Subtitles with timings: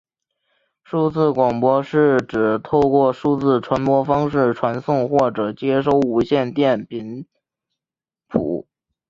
[0.83, 7.27] 数字广播是指透过数字传播方式传送或者接收无线电频
[8.27, 8.65] 谱。